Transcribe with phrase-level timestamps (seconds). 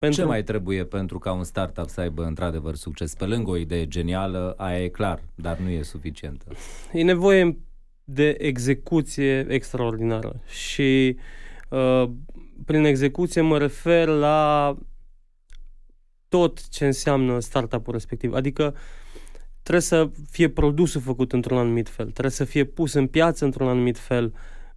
[0.00, 0.20] Pentru...
[0.20, 3.14] Ce mai trebuie pentru ca un startup să aibă într-adevăr succes?
[3.14, 6.44] Pe lângă o idee genială, aia e clar, dar nu e suficientă.
[6.92, 7.58] E nevoie
[8.04, 11.16] de execuție extraordinară și
[11.68, 12.10] uh,
[12.64, 14.76] prin execuție mă refer la
[16.28, 18.32] tot ce înseamnă startup-ul respectiv.
[18.32, 18.74] Adică
[19.62, 23.68] trebuie să fie produsul făcut într-un anumit fel, trebuie să fie pus în piață într-un
[23.68, 24.34] anumit fel,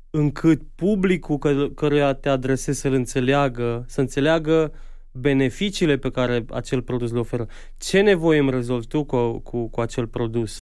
[0.09, 4.73] încât publicul că, căruia te adresezi să-l înțeleagă, să înțeleagă
[5.13, 7.47] beneficiile pe care acel produs le oferă.
[7.77, 10.57] Ce nevoie îmi rezolvi tu cu, cu, cu acel produs?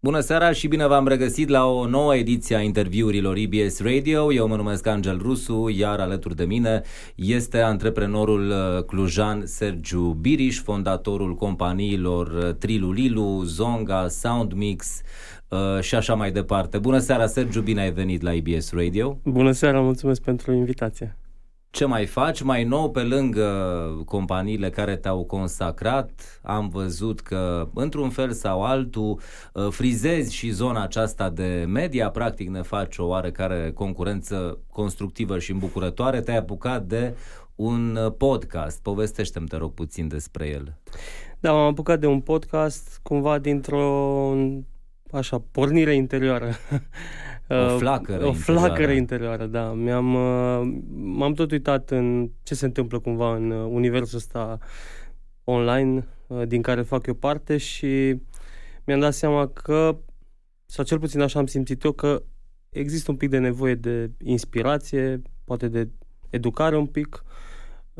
[0.00, 4.32] Bună seara și bine v-am regăsit la o nouă ediție a interviurilor EBS Radio.
[4.32, 6.82] Eu mă numesc Angel Rusu, iar alături de mine
[7.14, 15.00] este antreprenorul uh, clujan Sergiu Biriș, fondatorul companiilor uh, Trilulilu, Zonga, Soundmix
[15.48, 16.78] uh, și așa mai departe.
[16.78, 19.18] Bună seara, Sergiu, bine ai venit la EBS Radio.
[19.24, 21.16] Bună seara, mulțumesc pentru invitație
[21.76, 23.48] ce mai faci mai nou pe lângă
[24.04, 26.40] companiile care te-au consacrat?
[26.42, 29.20] Am văzut că, într-un fel sau altul,
[29.52, 35.50] uh, frizezi și zona aceasta de media, practic ne faci o oarecare concurență constructivă și
[35.50, 36.20] îmbucurătoare.
[36.20, 37.14] Te-ai apucat de
[37.54, 38.82] un uh, podcast.
[38.82, 40.76] Povestește-mi, te rog, puțin despre el.
[41.40, 44.34] Da, m-am apucat de un podcast cumva dintr-o
[45.12, 46.52] așa, pornire interioară.
[47.48, 49.72] O uh, flacără O flacără interioară, da.
[49.72, 54.58] Mi-am, uh, m-am tot uitat în ce se întâmplă cumva în uh, universul ăsta
[55.44, 56.06] online
[56.46, 58.16] din care fac eu parte și
[58.84, 59.98] mi-am dat seama că,
[60.64, 62.22] sau cel puțin așa am simțit eu, că
[62.68, 65.88] există un pic de nevoie de inspirație, poate de
[66.30, 67.24] educare un pic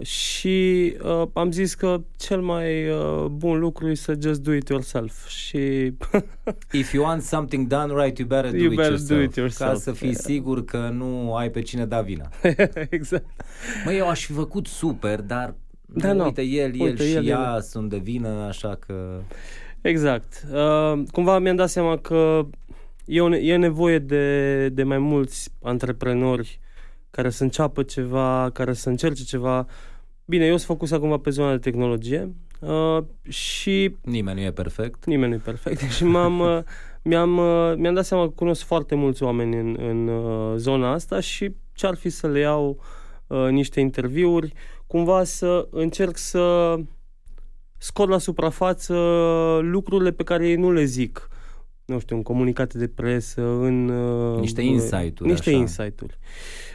[0.03, 4.69] și uh, am zis că cel mai uh, bun lucru e să just do it
[4.69, 5.93] yourself și
[6.73, 9.37] If you want something done right, you better do, you it, better yourself, do it
[9.37, 9.73] yourself.
[9.73, 10.21] Ca să fii yeah.
[10.21, 12.29] sigur că nu ai pe cine da vina.
[12.91, 13.27] exact.
[13.85, 15.55] Mă, eu aș fi făcut super, dar
[15.87, 17.61] da, nu, uite, el, uite, el și el, ea el.
[17.61, 19.21] sunt de vină, așa că...
[19.81, 20.47] Exact.
[20.53, 22.47] Uh, cumva mi-am dat seama că
[23.05, 26.61] e, o, e nevoie de, de mai mulți antreprenori
[27.17, 29.67] care să înceapă ceva, care să încerce ceva.
[30.29, 32.99] Bine, eu sunt focus acum pe zona de tehnologie uh,
[33.29, 33.97] și...
[34.03, 35.05] Nimeni nu e perfect.
[35.05, 36.63] Nimeni nu e perfect și m-am, uh,
[37.03, 41.21] mi-am, uh, mi-am dat seama că cunosc foarte mulți oameni în, în uh, zona asta
[41.21, 42.81] și ce ar fi să le iau
[43.27, 44.53] uh, niște interviuri,
[44.87, 46.77] cumva să încerc să
[47.79, 48.95] scot la suprafață
[49.63, 51.29] lucrurile pe care ei nu le zic
[51.87, 53.89] nu știu, în comunicate de presă, în...
[53.89, 55.31] Uh, niște insight-uri.
[55.31, 55.59] Niște așa.
[55.59, 56.19] insight-uri.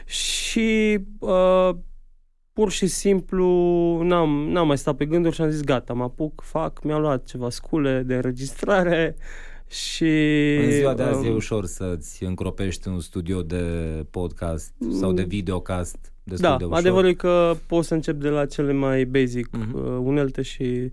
[0.06, 1.70] Și uh,
[2.52, 3.46] pur și simplu
[4.02, 7.24] n-am, n-am mai stat pe gânduri și am zis gata, mă apuc, fac, mi-am luat
[7.24, 9.16] ceva scule de înregistrare
[9.68, 10.12] și...
[10.64, 13.64] În ziua de azi um, e ușor să-ți încropești un studio de
[14.10, 16.78] podcast sau de videocast destul da, de ușor.
[16.78, 19.72] adevărul e că poți să încep de la cele mai basic uh-huh.
[19.72, 20.90] uh, unelte și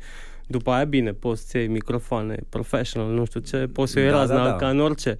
[0.48, 4.18] după aia, bine, poți să iei microfoane professional, nu știu ce, poți să iei da,
[4.18, 4.56] razna da, da.
[4.56, 5.20] ca în orice.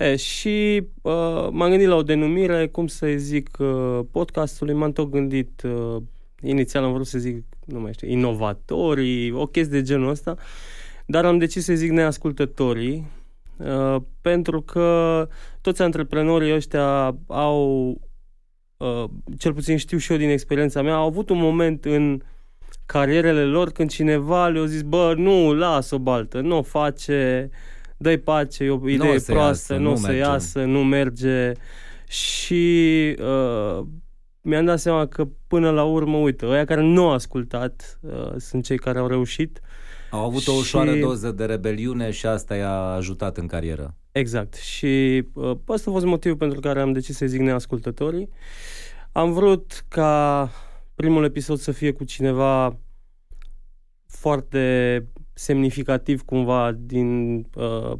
[0.00, 5.10] E, și uh, m-am gândit la o denumire, cum să zic, uh, podcastului, m-am tot
[5.10, 6.02] gândit, uh,
[6.42, 10.36] inițial am vrut să zic, nu mai știu, inovatorii, o chestie de genul ăsta,
[11.06, 13.06] dar am decis să zic neascultătorii,
[13.56, 15.28] uh, pentru că
[15.60, 17.88] toți antreprenorii ăștia au,
[18.76, 19.04] uh,
[19.38, 22.20] cel puțin știu și eu din experiența mea, au avut un moment în
[22.86, 27.50] carierele lor când cineva le-a zis, bă, nu, lasă o baltă, nu o face,
[28.02, 31.52] dă-i pace, e o idee nu proastă, nu, o să iasă, nu merge.
[32.08, 33.86] Și uh,
[34.40, 38.64] mi-am dat seama că până la urmă, uite, ăia care nu au ascultat uh, sunt
[38.64, 39.60] cei care au reușit.
[40.10, 41.00] Au avut o ușoară și...
[41.00, 43.94] doză de rebeliune și asta i-a ajutat în carieră.
[44.12, 44.54] Exact.
[44.54, 48.28] Și uh, ăsta a fost motivul pentru care am decis să zic neascultătorii.
[49.12, 50.50] Am vrut ca
[50.94, 52.78] primul episod să fie cu cineva
[54.06, 55.06] foarte
[55.40, 57.92] semnificativ cumva din uh,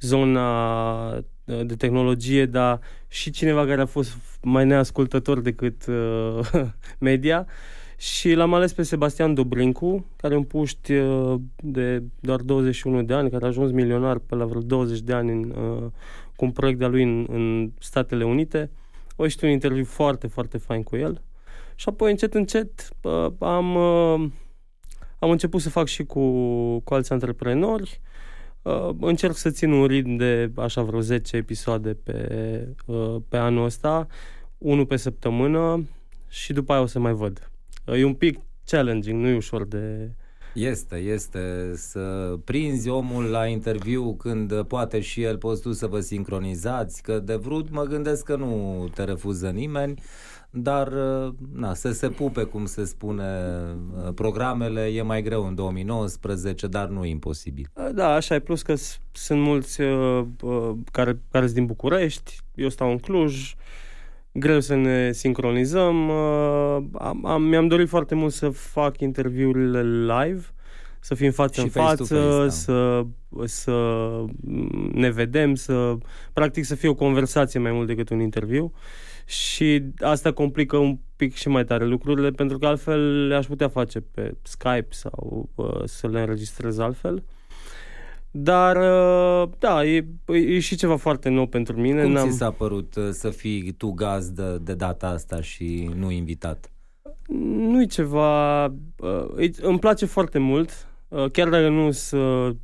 [0.00, 6.40] zona uh, de tehnologie, dar și cineva care a fost mai neascultător decât uh,
[7.08, 7.46] media.
[7.96, 13.14] Și l-am ales pe Sebastian Dobrincu, care e un puști uh, de doar 21 de
[13.14, 15.90] ani, care a ajuns milionar pe la vreo 20 de ani în, uh,
[16.36, 18.70] cu un proiect de-a lui în, în Statele Unite.
[19.16, 21.22] O ieșit un interviu foarte, foarte fain cu el.
[21.74, 24.30] Și apoi, încet, încet, uh, am, uh,
[25.20, 26.20] am început să fac și cu,
[26.78, 28.00] cu alți antreprenori.
[28.62, 32.68] Uh, încerc să țin un ritm de așa vreo 10 episoade pe,
[33.28, 34.06] pe anul ăsta,
[34.58, 35.88] unul pe săptămână
[36.28, 37.50] și după aia o să mai văd.
[37.86, 40.10] E un pic challenging, nu e ușor de,
[40.54, 46.00] este, este să prinzi omul la interviu când poate și el poți tu să vă
[46.00, 50.02] sincronizați, că de vrut mă gândesc că nu te refuză nimeni,
[50.50, 53.24] dar uh, na, să se pupe, cum se spune,
[54.04, 57.70] uh, programele e mai greu în 2019, dar nu imposibil.
[57.94, 58.74] Da, așa e, plus că
[59.12, 63.54] sunt mulți uh, uh, care, care sunt din București, eu stau în Cluj,
[64.32, 66.08] greu să ne sincronizăm.
[66.08, 66.78] Uh,
[67.22, 70.42] am, mi-am dorit foarte mult să fac interviurile live,
[71.00, 72.48] să fim față și în față, face, da.
[72.48, 73.04] să,
[73.44, 73.74] să
[74.92, 75.96] ne vedem, să
[76.32, 78.72] practic să fie o conversație mai mult decât un interviu.
[79.30, 84.00] Și asta complică un pic și mai tare lucrurile, pentru că altfel le-aș putea face
[84.00, 87.24] pe Skype sau uh, să le înregistrez altfel.
[88.30, 92.02] Dar, uh, da, e, e și ceva foarte nou pentru mine.
[92.02, 92.28] Cum N-am...
[92.28, 96.70] ți s-a părut uh, să fii tu gazdă de data asta și nu invitat?
[97.68, 98.64] Nu e ceva...
[98.64, 102.56] Uh, îmi place foarte mult, uh, chiar dacă nu sunt uh,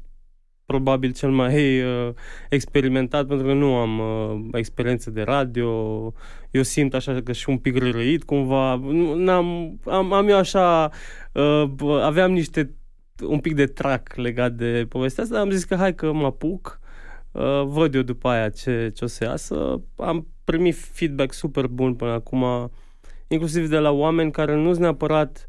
[0.66, 2.12] probabil cel mai uh,
[2.48, 5.68] experimentat, pentru că nu am uh, experiență de radio.
[6.50, 8.80] Eu simt așa că și un pic răit cumva.
[9.14, 10.90] N-am, am, am eu așa...
[11.32, 12.74] Uh, aveam niște
[13.26, 16.80] un pic de trac legat de povestea asta, am zis că hai că mă apuc,
[17.32, 19.80] uh, văd eu după aia ce, ce o să iasă.
[19.96, 22.70] Am primit feedback super bun până acum,
[23.28, 25.48] inclusiv de la oameni care nu sunt neapărat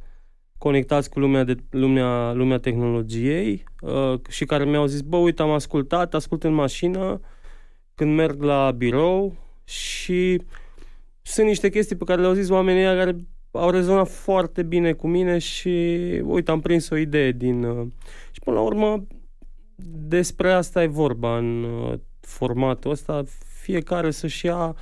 [0.58, 5.52] conectați cu lumea, de, lumea, lumea tehnologiei uh, și care mi-au zis, bă, uite, am
[5.52, 7.22] ascultat, ascult în mașină
[7.96, 10.42] când merg la birou și
[11.22, 13.16] sunt niște chestii pe care le-au zis oamenii care
[13.52, 15.70] au rezonat foarte bine cu mine și,
[16.24, 17.64] uite, am prins o idee din...
[17.64, 17.88] Uh,
[18.32, 19.08] și până la urmă,
[20.08, 23.24] despre asta e vorba în uh, formatul ăsta,
[23.62, 24.76] fiecare să-și ia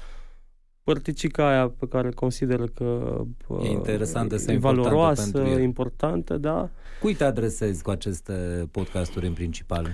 [0.85, 3.21] părticica aia pe care consideră că
[3.61, 6.69] e interesantă, e valoroasă, importantă, da.
[7.01, 9.87] Cui te adresezi cu aceste podcasturi în principal?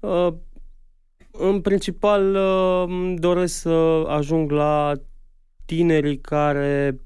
[0.00, 0.32] Uh,
[1.30, 4.92] în principal uh, doresc să ajung la
[5.64, 7.00] tinerii care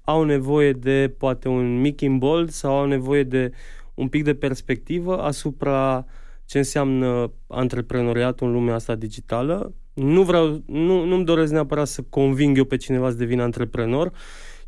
[0.00, 3.52] au nevoie de poate un mic imbold sau au nevoie de
[3.94, 6.04] un pic de perspectivă asupra
[6.44, 9.74] ce înseamnă antreprenoriatul în lumea asta digitală.
[9.94, 14.12] Nu vreau, nu, nu-mi doresc neapărat să conving eu pe cineva să devină antreprenor,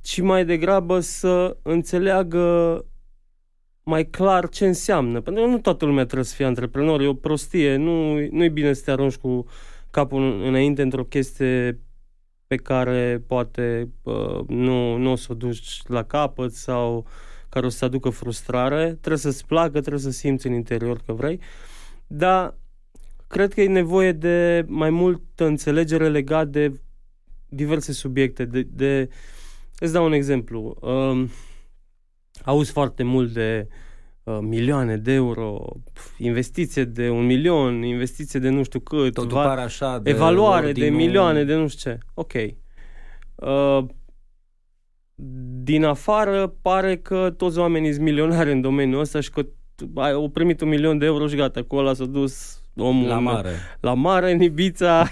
[0.00, 2.84] ci mai degrabă să înțeleagă
[3.82, 5.20] mai clar ce înseamnă.
[5.20, 8.49] Pentru că nu toată lumea trebuie să fie antreprenor, e o prostie, nu, nu e
[8.49, 9.46] bine să te arunci cu
[9.90, 11.81] capul înainte într-o chestie
[12.46, 17.06] pe care poate uh, nu, nu o să o duci la capăt sau
[17.49, 18.84] care o să aducă frustrare.
[18.87, 21.40] Trebuie să-ți placă, trebuie să simți în interior că vrei.
[22.06, 22.55] Dar
[23.26, 26.81] cred că e nevoie de mai multă înțelegere legat de
[27.49, 28.44] diverse subiecte.
[28.44, 29.08] De, de...
[29.78, 30.76] Îți dau un exemplu.
[30.81, 31.28] Uh,
[32.44, 33.69] auzi foarte mult de
[34.23, 35.64] uh, milioane de euro,
[36.19, 39.44] investiție de un milion, investiție de nu știu cât, Totul va...
[39.44, 41.99] pare așa de evaluare de milioane, de nu știu ce.
[42.14, 42.32] Ok.
[43.34, 43.84] Uh,
[45.62, 49.46] din afară pare că toți oamenii sunt milionari în domeniul ăsta și că
[49.94, 53.50] ai primit un milion de euro și gata, cu ăla s-a dus omul la mare.
[53.81, 55.08] La mare, în Ibița,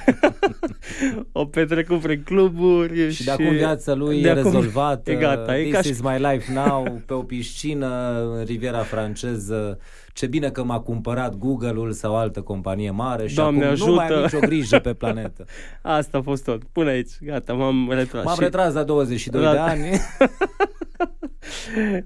[1.32, 3.10] o petrecut prin cluburi.
[3.10, 4.42] Și, și de acum viața lui de e acum...
[4.42, 5.10] rezolvată.
[5.10, 5.58] E gata.
[5.58, 6.02] E This ca is și...
[6.02, 9.78] my life now, pe o piscină, în Riviera franceză.
[10.12, 13.90] Ce bine că m-a cumpărat Google-ul sau altă companie mare și Doamne acum ajută.
[13.90, 15.44] nu mai am nicio grijă pe planetă.
[15.82, 16.64] Asta a fost tot.
[16.64, 17.10] Până aici.
[17.20, 18.24] Gata, m-am retras.
[18.24, 18.40] M-am și...
[18.40, 19.52] retras la 22 la...
[19.52, 20.00] de ani.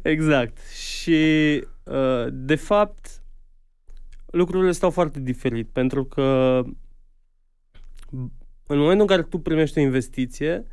[0.02, 0.58] exact.
[0.69, 1.20] Și,
[1.84, 3.18] uh, de fapt,
[4.31, 6.63] lucrurile stau foarte diferit, pentru că
[8.67, 10.67] în momentul în care tu primești o investiție,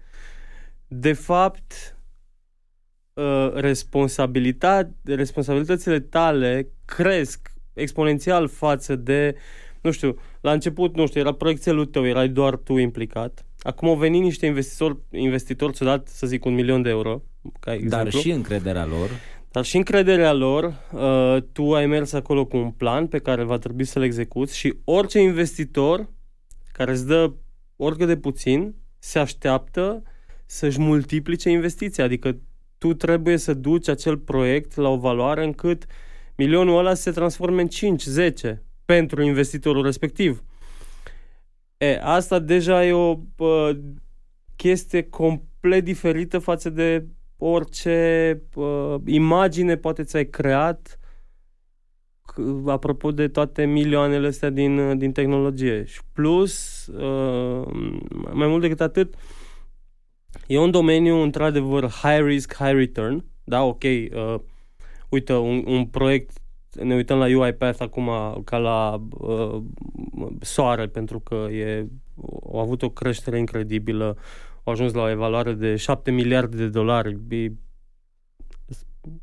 [0.87, 1.97] de fapt,
[3.13, 9.35] uh, responsabilitate, responsabilitățile tale cresc exponențial față de,
[9.81, 13.45] nu știu, la început, nu știu, era proiectelul tău, erai doar tu implicat.
[13.59, 17.21] Acum au venit niște investitori, investitori ți-au dat, să zic, un milion de euro.
[17.59, 18.09] Ca exemplu.
[18.11, 19.09] Dar și încrederea lor.
[19.55, 23.57] Dar și încrederea lor, uh, tu ai mers acolo cu un plan pe care va
[23.57, 26.09] trebui să-l execuți și orice investitor
[26.71, 27.33] care îți dă
[27.75, 30.03] oricât de puțin se așteaptă
[30.45, 32.03] să-și multiplice investiția.
[32.03, 32.37] Adică
[32.77, 35.85] tu trebuie să duci acel proiect la o valoare încât
[36.35, 37.97] milionul ăla se transforme în
[38.53, 40.43] 5-10 pentru investitorul respectiv.
[41.77, 43.69] E, asta deja e o uh,
[44.55, 47.05] chestie complet diferită față de
[47.37, 50.99] orice uh, imagine poate ți-ai creat
[52.65, 55.83] apropo de toate milioanele astea din, uh, din tehnologie.
[55.83, 57.67] Și plus, uh,
[58.33, 59.15] mai mult decât atât,
[60.47, 63.25] e un domeniu într-adevăr high risk, high return.
[63.43, 64.35] Da, ok, uh,
[65.09, 66.37] uite, un, un proiect,
[66.83, 68.09] ne uităm la UiPath acum
[68.43, 69.63] ca la uh,
[70.41, 71.87] soare, pentru că e,
[72.51, 74.17] au avut o creștere incredibilă
[74.65, 77.17] au ajuns la o evaluare de 7 miliarde de dolari,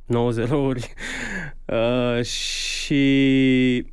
[0.06, 0.92] 9 zerouri.
[1.66, 3.86] Uh, și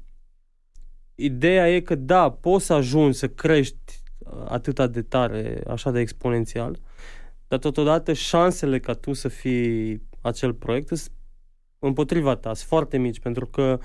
[1.15, 4.01] ideea e că da, poți să ajungi să crești
[4.47, 6.79] atâta de tare, așa de exponențial,
[7.47, 11.11] dar totodată șansele ca tu să fii acel proiect sunt
[11.79, 13.79] împotriva ta, sunt foarte mici, pentru că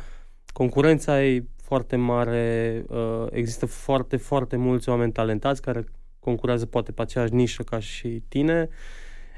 [0.52, 5.84] concurența e foarte mare, uh, există foarte, foarte mulți oameni talentați care
[6.24, 8.68] concurează poate pe aceeași nișă ca și tine,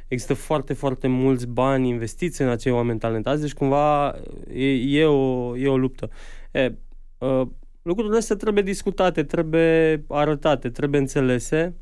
[0.08, 4.14] există foarte, foarte mulți bani investiți în acei oameni talentați, deci cumva
[4.52, 6.10] e, e, o, e o luptă.
[6.52, 6.74] E,
[7.18, 7.46] uh,
[7.82, 11.74] lucrurile astea trebuie discutate, trebuie arătate, trebuie înțelese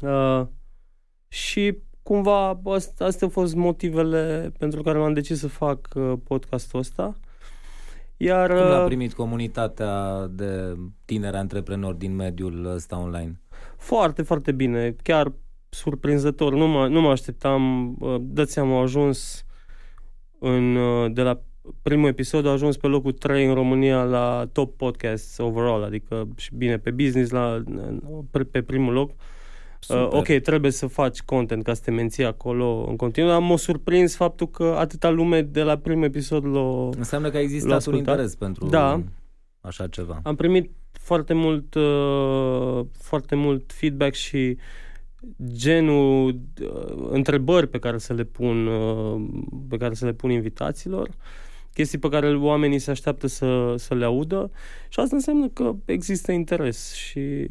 [0.00, 0.46] uh,
[1.28, 2.60] și cumva
[2.98, 7.16] astea au fost motivele pentru care m-am decis să fac uh, podcastul ăsta.
[8.16, 13.41] Iar, Cum l-a uh, primit comunitatea de tineri antreprenori din mediul ăsta online?
[13.82, 14.96] Foarte, foarte bine.
[15.02, 15.32] Chiar
[15.68, 16.54] surprinzător.
[16.54, 17.94] Nu mă, nu mă așteptam.
[18.00, 19.44] Uh, dați seama, au ajuns
[20.38, 20.78] în,
[21.14, 21.40] de la
[21.82, 26.50] primul episod a ajuns pe locul 3 în România la top podcasts overall, adică și
[26.54, 27.62] bine pe business la,
[28.50, 29.10] pe primul loc.
[29.88, 33.56] Uh, ok, trebuie să faci content ca să te menții acolo în continuu, dar m-a
[33.56, 37.94] surprins faptul că atâta lume de la primul episod l-a Înseamnă că a existat un
[37.94, 39.02] interes pentru da.
[39.60, 40.20] așa ceva.
[40.22, 40.70] Am primit
[41.02, 44.56] foarte mult, uh, foarte mult feedback și
[45.44, 49.20] genul uh, întrebări pe care să le pun uh,
[49.68, 51.10] pe care să le pun invitaților
[51.74, 54.50] chestii pe care oamenii se așteaptă să, să le audă
[54.88, 57.46] și asta înseamnă că există interes și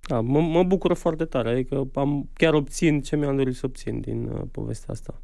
[0.00, 4.00] da, mă, mă bucură foarte tare, adică am, chiar obțin ce mi-am dorit să obțin
[4.00, 5.22] din uh, povestea asta.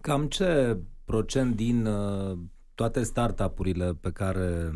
[0.00, 2.38] Cam ce procent din uh,
[2.74, 4.72] toate startup-urile pe care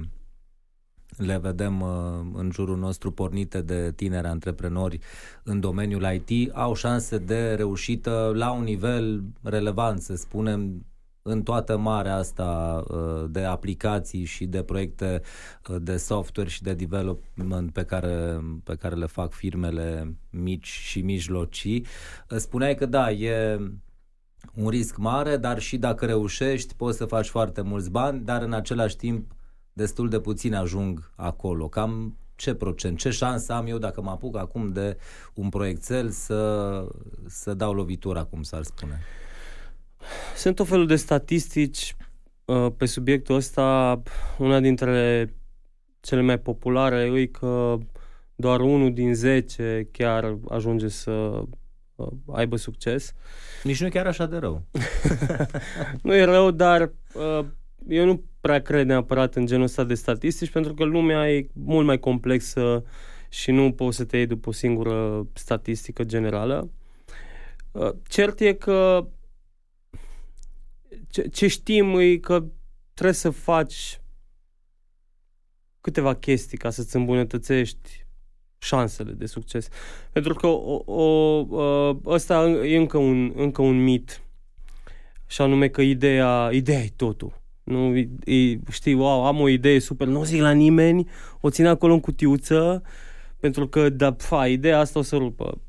[1.17, 1.89] le vedem uh,
[2.33, 4.99] în jurul nostru pornite de tineri antreprenori
[5.43, 10.87] în domeniul IT au șanse de reușită la un nivel relevant, să spunem,
[11.27, 15.23] în toată marea asta uh, de aplicații și de proiecte
[15.69, 21.01] uh, de software și de development pe care, pe care le fac firmele mici și
[21.01, 21.87] mijlocii.
[22.31, 23.59] Uh, spuneai că da, e
[24.55, 28.53] un risc mare, dar și dacă reușești poți să faci foarte mulți bani, dar în
[28.53, 29.36] același timp
[29.77, 31.69] destul de puțin ajung acolo.
[31.69, 34.97] Cam ce procent, ce șansă am eu dacă mă apuc acum de
[35.35, 36.85] un proiectel să,
[37.27, 39.01] să dau lovitura, cum s-ar spune?
[40.37, 41.97] Sunt o felul de statistici
[42.45, 44.03] uh, pe subiectul ăsta.
[44.39, 45.35] Una dintre
[46.01, 47.79] cele mai populare e că
[48.35, 51.11] doar unul din 10 chiar ajunge să
[51.95, 53.13] uh, aibă succes.
[53.63, 54.63] Nici nu e chiar așa de rău.
[56.03, 57.45] nu e rău, dar uh,
[57.89, 61.87] eu nu prea cred neapărat în genul ăsta de statistici, pentru că lumea e mult
[61.87, 62.85] mai complexă
[63.29, 66.71] și nu poți să te iei după o singură statistică generală.
[67.73, 69.09] Uh, cert e că
[71.09, 72.45] ce, ce știm e că
[72.95, 74.01] trebuie să faci
[75.81, 78.07] câteva chestii ca să-ți îmbunătățești
[78.59, 79.69] șansele de succes.
[80.13, 84.21] Pentru că o, o, o, ăsta e încă un, încă un mit.
[85.27, 87.43] Și anume că ideea, ideea e totul.
[87.67, 91.09] Nu, e, știi, wow, am o idee super, nu o zic la nimeni,
[91.41, 92.83] o țin acolo în cutiuță,
[93.41, 95.61] pentru că, da, fa, ideea asta o să rupă.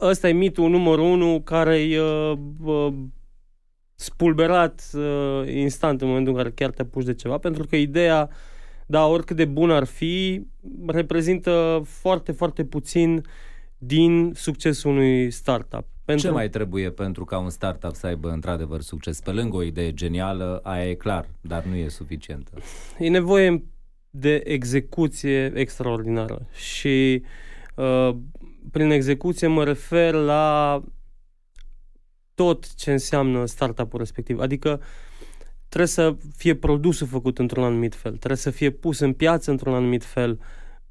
[0.00, 2.94] Ăsta e mitul numărul unu care e uh, uh,
[3.94, 8.30] spulberat uh, instant în momentul în care chiar te apuci de ceva, pentru că ideea,
[8.86, 10.46] da, oricât de bun ar fi,
[10.86, 13.24] reprezintă foarte, foarte puțin
[13.78, 15.86] din succesul unui startup.
[16.08, 16.26] Pentru...
[16.26, 19.20] Ce mai trebuie pentru ca un startup să aibă într-adevăr succes?
[19.20, 22.50] Pe lângă o idee genială, aia e clar, dar nu e suficientă.
[22.98, 23.64] E nevoie
[24.10, 27.22] de execuție extraordinară și
[27.74, 28.16] uh,
[28.70, 30.82] prin execuție mă refer la
[32.34, 34.38] tot ce înseamnă startup-ul respectiv.
[34.38, 34.80] Adică
[35.68, 39.74] trebuie să fie produsul făcut într-un anumit fel, trebuie să fie pus în piață într-un
[39.74, 40.40] anumit fel,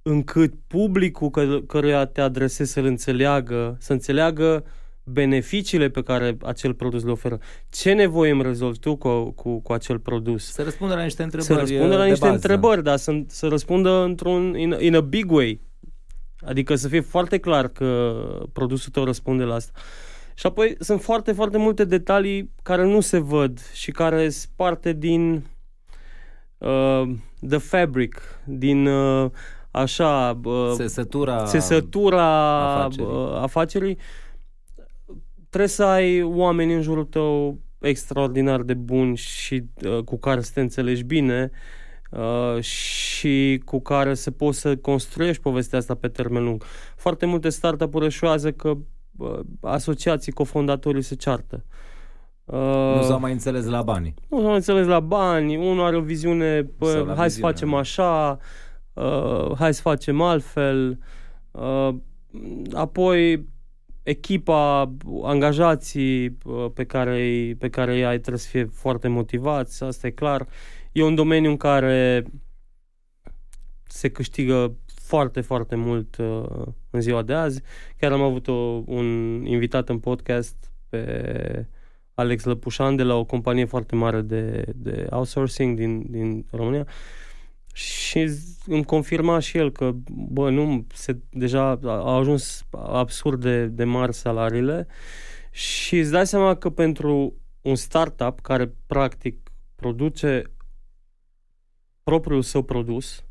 [0.02, 4.66] încât publicul că, căruia te adresezi să-l înțeleagă, să înțeleagă
[5.10, 7.40] beneficiile pe care acel produs le oferă.
[7.70, 10.52] Ce nevoie îmi rezolvi tu cu, cu, cu acel produs?
[10.52, 12.34] Să răspundă la niște întrebări Să răspundă la niște bază.
[12.34, 15.62] întrebări, dar să, să răspundă într-un, in, in a big way.
[16.46, 18.16] Adică să fie foarte clar că
[18.54, 19.80] produsul tău răspunde la asta.
[20.34, 24.94] Și apoi sunt foarte, foarte multe detalii care nu se văd și care sunt parte
[24.94, 25.46] din
[26.58, 27.04] uh,
[27.48, 29.32] the fabric, din uh,
[29.72, 30.40] așa...
[30.44, 32.26] Uh, sesătura, sesătura
[32.74, 33.06] afacerii.
[33.06, 33.98] Uh, afacerii.
[35.50, 40.52] Trebuie să ai oameni în jurul tău extraordinar de buni și uh, cu care să
[40.54, 41.52] te înțelegi bine
[42.12, 46.64] uh, și cu care se poți să construiești povestea asta pe termen lung.
[46.96, 48.74] Foarte multe startup-uri eșuează că
[49.18, 51.66] uh, asociații, cofondatorii se ceartă.
[52.46, 54.14] Uh, nu s-au mai înțeles la bani.
[54.30, 57.30] Nu s-au mai înțeles la bani, unul are o viziune, pă, hai viziune.
[57.30, 58.38] să facem așa,
[58.94, 61.00] uh, hai să facem altfel,
[61.52, 61.90] uh,
[62.74, 63.48] apoi
[64.08, 70.08] echipa, angajații uh, pe care, pe care îi ai trebuie să fie foarte motivați, asta
[70.08, 70.48] e clar.
[70.92, 72.24] E un domeniu în care
[73.84, 77.62] se câștigă foarte, foarte mult uh, în ziua de azi.
[77.98, 79.06] Chiar am avut o, un
[79.46, 81.68] invitat în podcast pe
[82.14, 86.88] Alex Lăpușan de la o companie foarte mare de, de outsourcing din, din România
[87.78, 88.30] și
[88.66, 94.14] îmi confirma și el că, bă, nu, se, deja au ajuns absurd de, de mari
[94.14, 94.88] salariile.
[95.52, 100.44] Și îți dai seama că pentru un startup care practic produce
[102.04, 103.24] propriul său produs,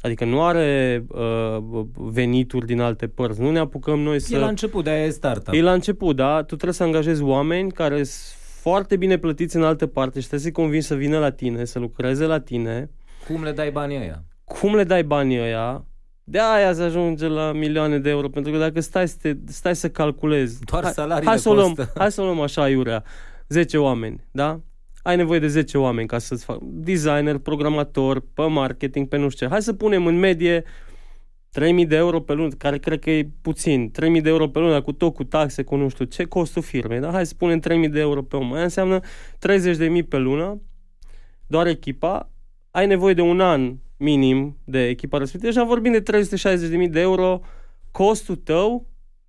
[0.00, 4.34] adică nu are uh, venituri din alte părți, nu ne apucăm noi să...
[4.34, 5.54] E la început, de-aia e startup.
[5.54, 9.62] E la început, da, tu trebuie să angajezi oameni care sunt foarte bine plătiți în
[9.62, 12.90] altă parte și trebuie să-i convingi să vină la tine, să lucreze la tine,
[13.26, 14.24] cum le dai banii ăia?
[14.44, 15.84] Cum le dai banii ăia?
[16.24, 19.76] De aia se ajunge la milioane de euro, pentru că dacă stai să, te, stai
[19.76, 20.60] să calculezi...
[20.64, 23.04] Doar hai, salariile hai să, luăm, hai să luăm așa, Iurea,
[23.48, 24.60] 10 oameni, da?
[25.02, 29.46] Ai nevoie de 10 oameni ca să-ți fac designer, programator, pe marketing, pe nu știu
[29.46, 29.52] ce.
[29.52, 30.64] Hai să punem în medie
[31.60, 34.82] 3.000 de euro pe lună, care cred că e puțin, 3.000 de euro pe lună,
[34.82, 37.10] cu tot, cu taxe, cu nu știu ce, costul firmei, da?
[37.10, 38.52] Hai să punem 3.000 de euro pe om.
[38.52, 40.60] Aia înseamnă 30.000 pe lună,
[41.46, 42.30] doar echipa,
[42.76, 45.52] ai nevoie de un an minim de echipa respectivă.
[45.52, 46.02] Deja vorbim de
[46.84, 47.40] 360.000 de euro
[47.90, 48.86] costul tău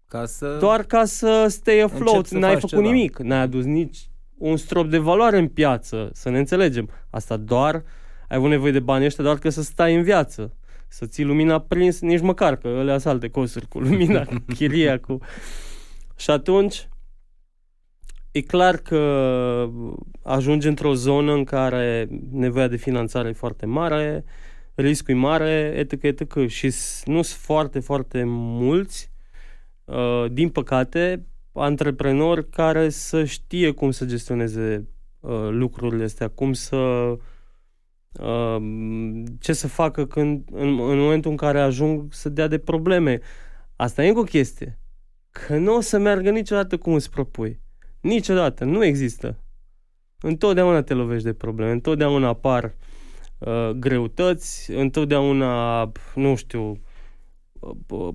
[0.07, 0.57] ca să...
[0.59, 2.29] doar ca să stay afloat.
[2.29, 2.81] N-ai făcut ceva.
[2.81, 3.17] nimic.
[3.17, 6.89] N-ai adus nici un strop de valoare în piață, să ne înțelegem.
[7.09, 7.83] Asta doar,
[8.27, 10.53] ai avut nevoie de banii ăștia doar că să stai în viață.
[10.87, 14.99] Să ții lumina prins, nici măcar, că alea sunt alte costuri cu lumina, cu chiria,
[14.99, 15.17] cu...
[16.15, 16.87] Și atunci,
[18.37, 19.69] e clar că
[20.23, 24.23] ajungi într-o zonă în care nevoia de finanțare e foarte mare,
[24.75, 26.47] riscul e mare, etc., etc.
[26.47, 26.65] Și
[27.05, 29.11] nu sunt foarte, foarte mulți,
[29.85, 34.87] uh, din păcate, antreprenori care să știe cum să gestioneze
[35.19, 36.75] uh, lucrurile astea, cum să
[38.11, 38.57] uh,
[39.39, 43.19] ce să facă când, în, în momentul în care ajung să dea de probleme.
[43.75, 44.79] Asta e încă o chestie.
[45.29, 47.59] Că nu o să meargă niciodată cum îți propui.
[48.07, 48.65] Niciodată.
[48.65, 49.37] Nu există.
[50.21, 51.71] Întotdeauna te lovești de probleme.
[51.71, 52.75] Întotdeauna apar
[53.37, 54.71] uh, greutăți.
[54.71, 56.79] Întotdeauna, nu știu,
[57.87, 58.13] uh,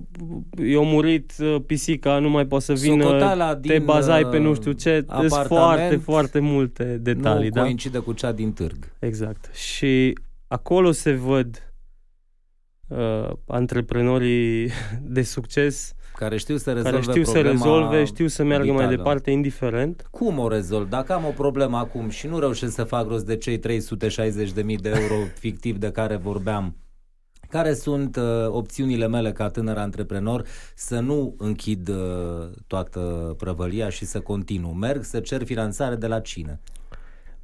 [0.65, 5.05] i-a murit uh, pisica, nu mai poate să vină, te bazai pe nu știu ce.
[5.17, 7.47] Sunt foarte, foarte multe detalii.
[7.47, 7.61] Nu da?
[7.61, 8.95] coincide cu cea din târg.
[8.99, 9.55] Exact.
[9.55, 11.73] Și acolo se văd
[12.87, 14.69] uh, antreprenorii
[15.15, 18.85] de succes care știu să rezolve care știu să rezolve, știu să meargă vitală.
[18.85, 20.07] mai departe, indiferent.
[20.11, 20.89] Cum o rezolv?
[20.89, 23.61] Dacă am o problemă acum și nu reușesc să fac rost de cei 360.000
[24.81, 26.75] de euro fictiv de care vorbeam,
[27.49, 30.45] care sunt uh, opțiunile mele ca tânăr antreprenor
[30.75, 31.95] să nu închid uh,
[32.67, 34.67] toată prăvălia și să continu?
[34.67, 36.59] Merg să cer finanțare de la cine?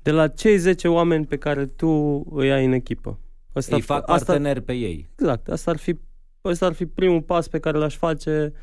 [0.01, 1.89] De la cei 10 oameni pe care tu
[2.31, 3.19] îi ai în echipă.
[3.53, 5.09] Asta, îi fac parteneri asta, pe ei.
[5.15, 5.49] Exact.
[5.49, 5.97] Asta ar fi
[6.45, 8.53] ăsta ar fi primul pas pe care l-aș face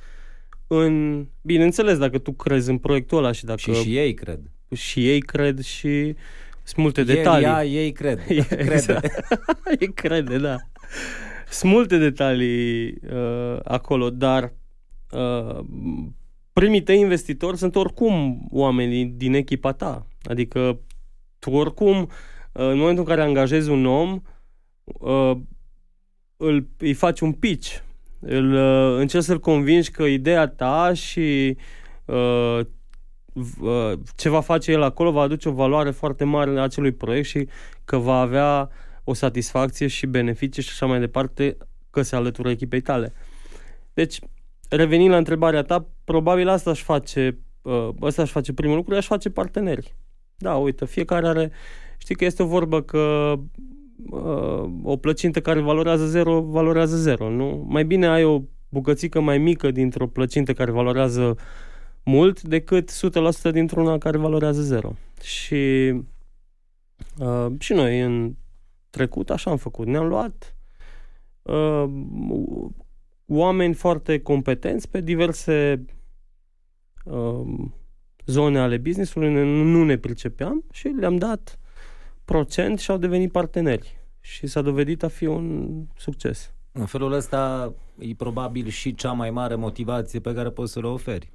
[0.67, 1.27] în...
[1.43, 3.59] Bineînțeles, dacă tu crezi în proiectul ăla și dacă...
[3.61, 4.41] Și, și ei cred.
[4.75, 6.15] Și ei cred și
[6.63, 7.47] sunt multe El, detalii.
[7.47, 8.25] Ea, ei cred.
[8.27, 8.73] Crede.
[8.73, 9.13] Exact.
[9.81, 10.57] ei crede, da.
[11.51, 14.53] Sunt multe detalii uh, acolo, dar
[15.11, 15.65] uh,
[16.53, 20.07] primii tăi investitori sunt oricum oamenii din echipa ta.
[20.23, 20.81] Adică
[21.39, 22.09] tu oricum, uh,
[22.53, 24.21] în momentul în care angajezi un om,
[24.85, 25.37] uh,
[26.37, 27.79] îl, îi faci un pitch,
[28.21, 31.57] îl, uh, încerci să-l convingi că ideea ta și
[32.05, 32.61] uh,
[33.61, 37.27] uh, ce va face el acolo va aduce o valoare foarte mare în acelui proiect
[37.27, 37.49] și
[37.85, 38.71] că va avea
[39.05, 41.57] o satisfacție și beneficii și așa mai departe
[41.91, 43.13] că se alătură echipei tale.
[43.95, 44.19] Deci,
[44.69, 49.07] revenind la întrebarea ta, probabil asta aș face, uh, asta aș face primul lucru, aș
[49.07, 49.95] face parteneri.
[50.37, 51.51] Da, uite, fiecare are,
[51.99, 53.35] știi că este o vorbă că
[54.11, 57.67] uh, o plăcintă care valorează zero, valorează zero, nu?
[57.69, 61.37] Mai bine ai o bucățică mai mică dintr-o plăcintă care valorează
[62.05, 62.91] mult decât
[63.49, 64.95] 100% dintr-una care valorează zero.
[65.23, 65.93] Și
[67.19, 68.35] uh, și noi în
[68.91, 69.87] trecut așa am făcut.
[69.87, 70.57] Ne-am luat
[71.43, 71.85] uh,
[73.27, 75.85] oameni foarte competenți pe diverse
[77.05, 77.69] uh,
[78.27, 81.59] zone ale business-ului, nu ne pricepeam și le-am dat
[82.27, 84.01] procent și au devenit parteneri.
[84.21, 86.53] și s-a dovedit a fi un succes.
[86.73, 90.87] În felul ăsta e probabil și cea mai mare motivație pe care poți să le
[90.87, 91.31] oferi.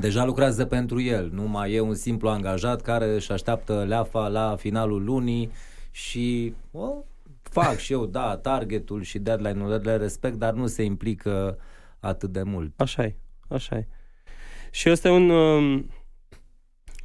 [0.00, 4.56] Deja lucrează pentru el, nu mai e un simplu angajat care își așteaptă leafa la
[4.56, 5.50] finalul lunii
[5.90, 7.04] și o,
[7.42, 11.58] fac și eu, da, targetul și deadline-ul le respect, dar nu se implică
[12.00, 12.80] atât de mult.
[12.80, 13.16] Așa e,
[13.48, 13.86] așa e.
[14.70, 15.30] Și ăsta e un...
[15.30, 15.90] Um,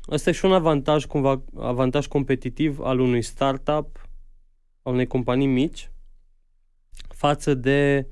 [0.10, 4.10] ăsta e și un avantaj, cumva, avantaj competitiv al unui startup,
[4.82, 5.92] al unei companii mici,
[7.08, 8.08] față de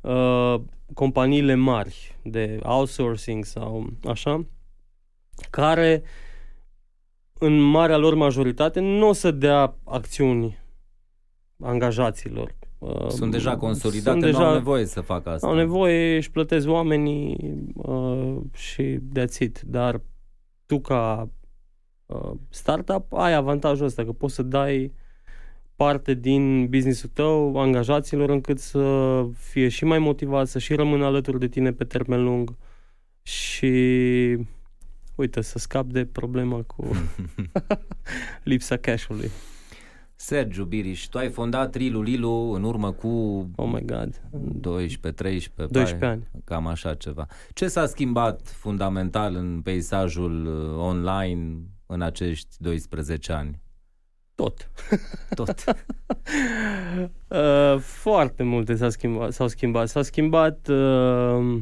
[0.00, 0.54] uh,
[0.94, 4.46] companiile mari de outsourcing sau așa,
[5.50, 6.02] care
[7.38, 10.58] în marea lor majoritate nu o să dea acțiuni
[11.60, 12.54] angajaților.
[12.78, 15.46] Uh, sunt deja consolidate, sunt deja, nu au nevoie să facă asta.
[15.46, 17.36] Au nevoie, își plătesc oamenii
[17.74, 19.60] uh, și that's it.
[19.60, 20.00] Dar
[20.72, 21.28] tu ca
[22.06, 24.92] uh, startup ai avantajul ăsta, că poți să dai
[25.76, 31.38] parte din businessul tău angajaților încât să fie și mai motivat, să și rămână alături
[31.38, 32.56] de tine pe termen lung
[33.22, 33.68] și
[35.14, 36.90] uite, să scap de problema cu
[38.50, 39.30] lipsa cash-ului.
[40.22, 43.08] Sergiu Biriș, tu ai fondat Rilu Lilu în urmă cu
[43.56, 44.22] oh my God.
[44.60, 46.28] 12, 13, 12 ani.
[46.44, 47.26] Cam așa ceva.
[47.52, 51.56] Ce s-a schimbat fundamental în peisajul uh, online
[51.86, 53.60] în acești 12 ani?
[54.34, 54.70] Tot.
[55.34, 55.64] Tot.
[57.28, 59.32] uh, foarte multe s-au schimbat.
[59.32, 61.58] S-au schimbat, s-a schimbat uh,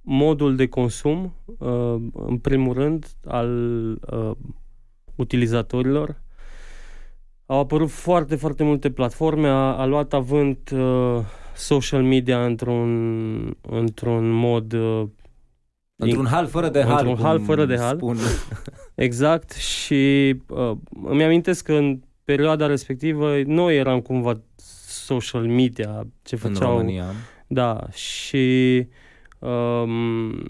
[0.00, 3.50] modul de consum, uh, în primul rând, al
[4.10, 4.30] uh,
[5.14, 6.26] utilizatorilor.
[7.50, 11.18] Au apărut foarte, foarte multe platforme, a, a luat avânt uh,
[11.54, 15.08] social media într-un, într-un mod uh,
[15.96, 17.06] Într-un hal fără de hal.
[17.06, 17.96] Într-un hal fără de hal.
[17.96, 18.16] Spun.
[18.94, 19.52] Exact.
[19.52, 20.72] Și uh,
[21.04, 24.40] îmi amintesc că în perioada respectivă noi eram cumva
[24.86, 26.70] social media ce făceau.
[26.70, 27.04] În România.
[27.46, 27.86] Da.
[27.90, 28.86] Și
[29.38, 30.42] um,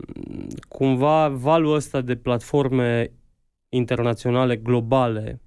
[0.69, 3.13] cumva valul ăsta de platforme
[3.69, 5.41] internaționale, globale,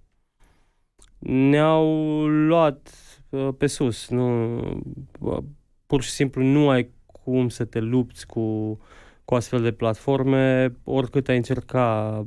[1.29, 2.89] ne-au luat
[3.29, 4.09] uh, pe sus.
[4.09, 4.55] Nu,
[5.19, 5.37] uh,
[5.87, 8.77] pur și simplu nu ai cum să te lupți cu
[9.31, 12.23] cu astfel de platforme, oricât ai încerca...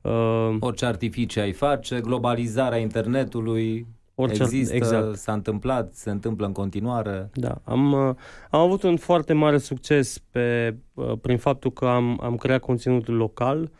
[0.00, 5.16] Uh, Orice artificii ai face, globalizarea internetului orice, există, exact.
[5.16, 7.30] s-a întâmplat, se întâmplă în continuare.
[7.34, 8.14] Da, am, uh,
[8.50, 13.08] am avut un foarte mare succes pe, uh, prin faptul că am, am creat conținut
[13.08, 13.70] local,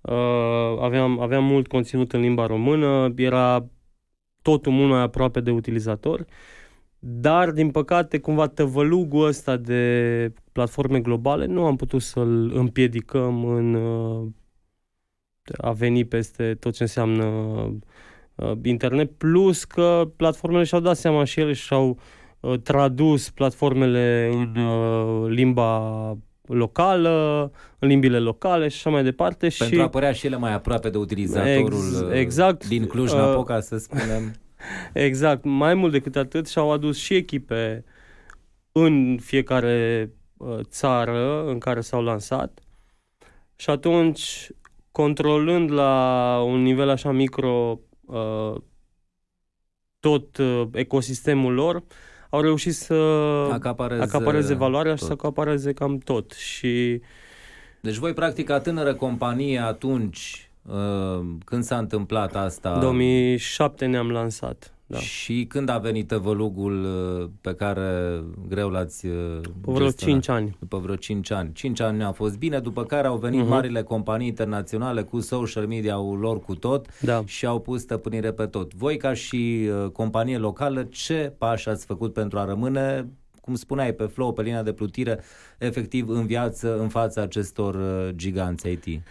[0.00, 0.14] uh,
[0.80, 3.66] aveam, aveam mult conținut în limba română, era
[4.42, 6.24] totul mult mai aproape de utilizatori
[7.04, 13.74] dar, din păcate, cumva tăvălugul ăsta de platforme globale nu am putut să-l împiedicăm în
[13.74, 14.28] uh,
[15.56, 17.24] a veni peste tot ce înseamnă
[18.34, 21.98] uh, internet, plus că platformele și-au dat seama și ele și-au
[22.40, 24.58] uh, tradus platformele în
[25.28, 29.48] limba locală, în limbile locale și așa mai departe.
[29.58, 29.80] Pentru și...
[29.80, 32.68] a apărea și ele mai aproape de utilizatorul Ex- exact.
[32.68, 34.34] din Cluj-Napoca, uh, să spunem.
[34.92, 35.44] Exact.
[35.44, 37.84] Mai mult decât atât și-au adus și echipe
[38.72, 42.60] în fiecare uh, țară în care s-au lansat
[43.56, 44.50] și atunci,
[44.90, 48.54] controlând la un nivel așa micro uh,
[50.00, 51.84] tot uh, ecosistemul lor,
[52.32, 52.94] au reușit să
[53.52, 55.00] acapareze, acapareze valoarea tot.
[55.00, 56.32] și să acapareze cam tot.
[56.32, 57.00] Și
[57.80, 62.78] deci voi, practic, ca tânără companie atunci Uh, când s-a întâmplat asta?
[62.78, 64.74] 2007 ne-am lansat.
[64.92, 64.98] Da.
[64.98, 70.56] Și când a venit tăvălugul uh, pe care greu l-ați uh, După vreo 5 ani.
[70.58, 71.52] După vreo 5 ani.
[71.52, 73.48] 5 ani a fost bine, după care au venit uh-huh.
[73.48, 77.22] marile companii internaționale cu social media-ul lor cu tot da.
[77.26, 78.74] și au pus stăpânire pe tot.
[78.74, 83.08] Voi ca și companie locală, ce pași ați făcut pentru a rămâne
[83.40, 85.20] cum spuneai, pe flow, pe linia de plutire,
[85.58, 87.76] efectiv în viață, în fața acestor
[88.16, 89.02] giganți IT?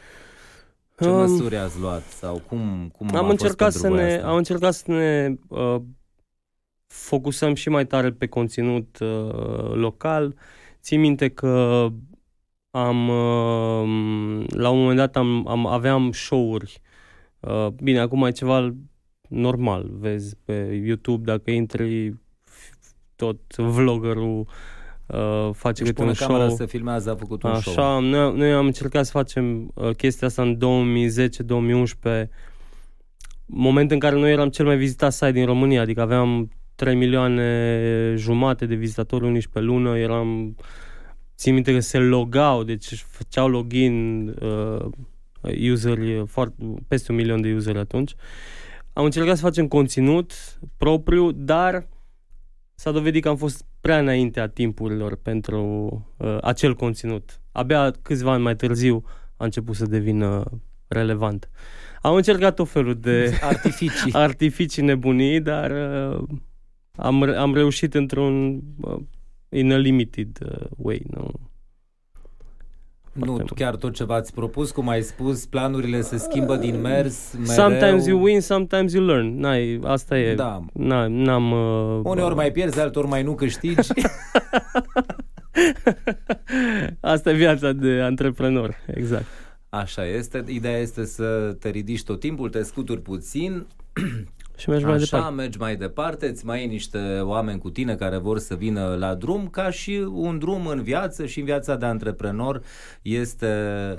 [1.01, 4.27] Ce um, măsuri ați luat sau cum, cum am a încercat fost să ne, asta?
[4.27, 5.81] Am încercat să ne uh,
[6.87, 10.35] focusăm și mai tare pe conținut uh, local.
[10.81, 11.87] Țin minte că
[12.71, 16.81] am uh, la un moment dat am, am aveam show-uri.
[17.39, 18.75] Uh, bine, acum e ceva
[19.27, 22.19] normal, vezi pe YouTube dacă intri
[23.15, 24.45] tot vloggerul uh,
[25.53, 26.49] face câte un show.
[26.49, 28.01] să filmează, a făcut un Așa, show.
[28.01, 30.57] Noi, noi am încercat să facem uh, chestia asta în
[32.25, 32.27] 2010-2011,
[33.45, 38.13] moment în care noi eram cel mai vizitat site din România, adică aveam 3 milioane
[38.17, 40.55] jumate de vizitatori unici pe lună, eram
[41.37, 46.55] țin minte că se logau, deci făceau login uh, useri, foarte,
[46.87, 48.15] peste un milion de useri atunci.
[48.93, 50.33] am încercat să facem conținut
[50.77, 51.87] propriu, dar
[52.75, 55.61] s-a dovedit că am fost prea înainte a timpurilor pentru
[56.17, 57.41] uh, acel conținut.
[57.51, 59.03] Abia câțiva ani mai târziu
[59.37, 60.43] a început să devină
[60.87, 61.49] relevant.
[62.01, 66.23] Am încercat tot felul de artificii, artificii nebunii, dar uh,
[66.95, 68.99] am, am reușit într-un uh,
[69.49, 71.01] in a limited uh, way.
[71.09, 71.31] Nu?
[73.13, 73.51] Nu, mult.
[73.51, 77.53] chiar tot ce v-ați propus, cum ai spus, planurile se schimbă din mers mereu.
[77.53, 79.39] Sometimes you win, sometimes you learn.
[79.39, 80.35] N-ai, asta e.
[80.35, 80.65] Da.
[80.73, 81.51] N-am...
[81.51, 83.89] Uh, Uneori mai pierzi, altor mai nu câștigi.
[86.99, 89.25] asta e viața de antreprenor, exact.
[89.69, 90.43] Așa este.
[90.47, 93.65] Ideea este să te ridici tot timpul, te scuturi puțin
[94.61, 95.35] și mergi mai Așa, departe.
[95.35, 99.15] mergi mai departe, îți mai ai niște oameni cu tine care vor să vină la
[99.15, 102.61] drum, ca și un drum în viață și în viața de antreprenor
[103.01, 103.53] este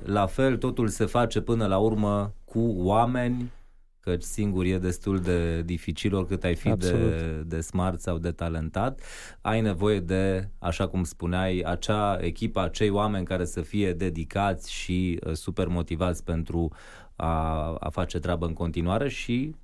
[0.05, 3.53] la fel, totul se face până la urmă cu oameni,
[4.01, 9.01] căci singur e destul de dificil oricât ai fi de, de smart sau de talentat.
[9.41, 15.21] Ai nevoie de, așa cum spuneai, acea echipă, acei oameni care să fie dedicați și
[15.27, 16.73] uh, super motivați pentru
[17.17, 19.55] a, a face treabă în continuare și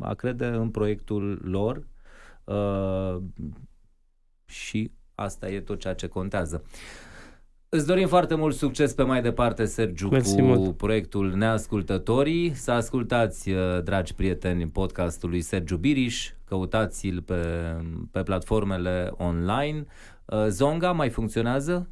[0.00, 1.86] a crede în proiectul lor
[2.44, 3.22] uh,
[4.44, 6.62] și asta e tot ceea ce contează.
[7.68, 10.76] Îți dorim foarte mult succes pe mai departe, Sergiu, Mersi cu mult.
[10.76, 12.54] proiectul Neascultătorii.
[12.54, 17.34] Să ascultați, uh, dragi prieteni, podcastul lui Sergiu Biriș, căutați-l pe,
[18.10, 19.84] pe platformele online.
[20.24, 21.88] Uh, Zonga mai funcționează?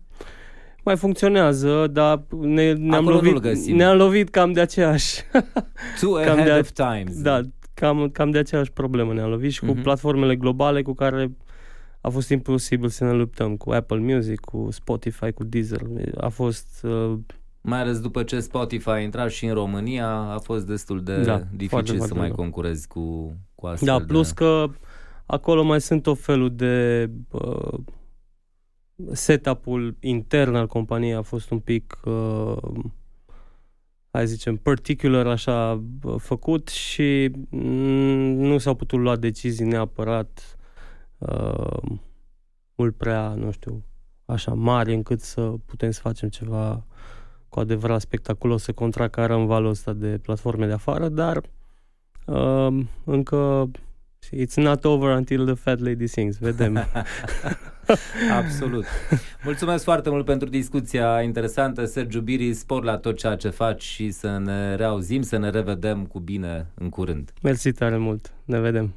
[0.85, 5.21] Mai funcționează, dar ne, ne-am, lovit, ne-am lovit cam de aceeași.
[6.01, 7.23] Two cam ahead de, of times.
[7.23, 7.41] Da,
[7.75, 9.67] cam, cam de aceeași problemă ne-am lovit și uh-huh.
[9.67, 9.83] cu mhm.
[9.83, 11.37] platformele globale cu care
[12.01, 15.81] a fost imposibil să ne luptăm cu Apple Music, cu Spotify, cu Deezer.
[16.17, 16.81] A fost...
[16.83, 17.19] Uh,
[17.61, 21.39] mai ales după ce Spotify a intrat și în România, a fost destul de da,
[21.39, 22.37] dificil foarte, să foarte mai rău.
[22.37, 24.35] concurezi cu, cu astfel Da, plus de...
[24.35, 24.67] că
[25.27, 27.11] acolo mai sunt o felul de...
[27.31, 27.79] Uh,
[29.13, 32.57] setup-ul intern al companiei a fost un pic uh,
[34.15, 35.83] hai zicem, particular așa
[36.19, 40.57] făcut și nu s-au putut lua decizii neapărat
[41.19, 41.97] uh,
[42.75, 43.85] mult prea, nu știu,
[44.25, 46.85] așa mari încât să putem să facem ceva
[47.49, 51.43] cu adevărat spectaculos să contracarăm valul ăsta de platforme de afară, dar
[52.27, 53.71] uh, încă
[54.33, 56.79] it's not over until the fat lady sings, vedem.
[58.41, 58.85] Absolut.
[59.45, 61.85] Mulțumesc foarte mult pentru discuția interesantă.
[61.85, 66.07] Sergiu Biri, spor la tot ceea ce faci și să ne reauzim, să ne revedem
[66.07, 67.33] cu bine în curând.
[67.43, 68.33] Mersi tare mult.
[68.45, 68.95] Ne vedem.